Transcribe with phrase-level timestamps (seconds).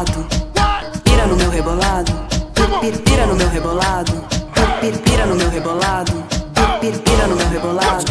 [0.00, 0.26] rebolado.
[1.04, 2.12] Pira no meu rebolado.
[3.04, 4.12] Pira no meu rebolado.
[5.04, 6.24] Pira no meu rebolado.
[7.04, 8.04] Pira no meu rebolado.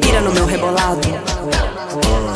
[0.00, 1.00] Pira no meu rebolado.
[1.92, 2.26] Oh,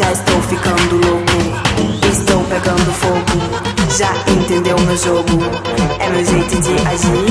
[0.00, 3.38] Já estou ficando louco, estou pegando fogo.
[3.98, 5.38] Já entendeu meu jogo?
[5.98, 7.29] É meu jeito de agir.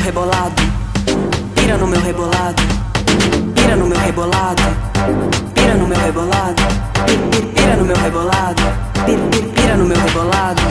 [0.00, 0.62] Meu rebolado.
[1.54, 2.62] Pira no meu rebolado.
[3.54, 4.62] Pira no meu rebolado.
[5.54, 6.62] Pira no meu rebolado.
[7.06, 8.62] Pi- pi- Pira no meu rebolado.
[9.04, 10.62] Pi- pi- Pira no meu rebolado.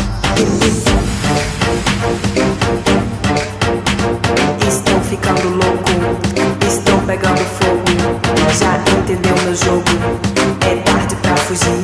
[4.68, 5.92] Estou ficando louco.
[6.68, 7.86] Estou pegando fogo.
[8.58, 9.84] Já entendeu meu jogo?
[10.62, 11.84] É tarde pra fugir.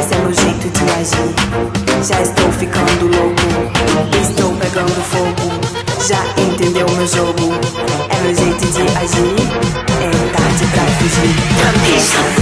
[0.00, 2.04] Esse é meu jeito de agir.
[2.08, 3.42] Já estou ficando louco.
[4.22, 5.19] Estou pegando fogo.
[7.00, 7.54] Meu jogo?
[8.10, 9.34] É meu jeito de agir.
[10.02, 11.34] É tarde pra fugir.
[11.62, 12.39] Cabeça.